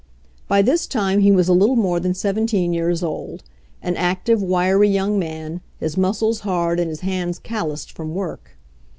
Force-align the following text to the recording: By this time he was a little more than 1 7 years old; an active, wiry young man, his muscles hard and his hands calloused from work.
By 0.47 0.63
this 0.63 0.87
time 0.87 1.19
he 1.19 1.31
was 1.31 1.47
a 1.47 1.53
little 1.53 1.75
more 1.75 1.99
than 1.99 2.13
1 2.15 2.15
7 2.15 2.47
years 2.73 3.03
old; 3.03 3.43
an 3.83 3.95
active, 3.95 4.41
wiry 4.41 4.89
young 4.89 5.19
man, 5.19 5.61
his 5.79 5.95
muscles 5.95 6.39
hard 6.39 6.79
and 6.79 6.89
his 6.89 7.01
hands 7.01 7.37
calloused 7.37 7.91
from 7.91 8.15
work. 8.15 8.57